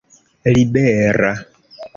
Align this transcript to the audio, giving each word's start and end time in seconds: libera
libera 0.53 1.29